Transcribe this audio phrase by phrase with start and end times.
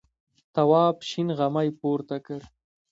[0.53, 2.39] تواب شین غمی پورته کړ.